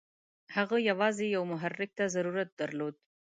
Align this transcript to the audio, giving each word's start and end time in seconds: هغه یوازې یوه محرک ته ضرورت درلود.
هغه 0.55 0.77
یوازې 0.89 1.25
یوه 1.35 1.47
محرک 1.51 1.89
ته 1.97 2.05
ضرورت 2.15 2.49
درلود. 2.61 2.95